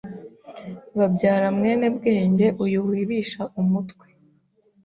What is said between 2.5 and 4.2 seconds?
uyu wibisha umutwe